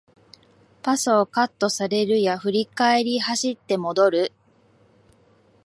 [0.81, 4.31] パスをカットされるや振り返り走って戻る